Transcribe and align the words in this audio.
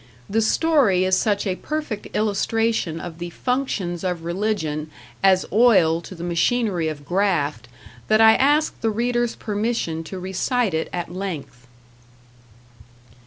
The 0.27 0.41
story 0.41 1.05
is 1.05 1.15
such 1.15 1.45
a 1.45 1.55
perfect 1.55 2.15
illustration 2.15 2.99
of 2.99 3.19
the 3.19 3.29
functions 3.29 4.03
of 4.03 4.23
religion 4.23 4.89
as 5.21 5.45
oil 5.53 6.01
to 6.01 6.15
the 6.15 6.23
machinery 6.23 6.87
of 6.87 7.05
graft 7.05 7.67
that 8.07 8.19
I 8.19 8.33
ask 8.33 8.73
the 8.81 8.89
reader's 8.89 9.35
permission 9.35 10.03
to 10.05 10.17
recite 10.17 10.73
it 10.73 10.89
at 10.91 11.13
length. 11.13 11.67